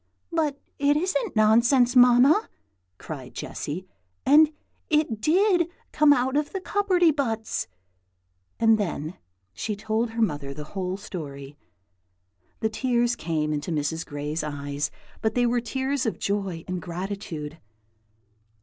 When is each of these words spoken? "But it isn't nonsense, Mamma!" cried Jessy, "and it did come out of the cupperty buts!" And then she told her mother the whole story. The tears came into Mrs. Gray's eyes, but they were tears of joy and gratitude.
"But 0.31 0.59
it 0.79 0.97
isn't 0.97 1.35
nonsense, 1.35 1.95
Mamma!" 1.95 2.49
cried 2.97 3.35
Jessy, 3.35 3.85
"and 4.25 4.49
it 4.89 5.21
did 5.21 5.67
come 5.91 6.11
out 6.11 6.35
of 6.35 6.53
the 6.53 6.59
cupperty 6.59 7.11
buts!" 7.15 7.67
And 8.59 8.79
then 8.79 9.19
she 9.53 9.75
told 9.75 10.09
her 10.09 10.21
mother 10.23 10.55
the 10.55 10.63
whole 10.73 10.97
story. 10.97 11.55
The 12.61 12.69
tears 12.69 13.15
came 13.15 13.53
into 13.53 13.69
Mrs. 13.69 14.03
Gray's 14.03 14.43
eyes, 14.43 14.89
but 15.21 15.35
they 15.35 15.45
were 15.45 15.61
tears 15.61 16.07
of 16.07 16.17
joy 16.17 16.65
and 16.67 16.81
gratitude. 16.81 17.59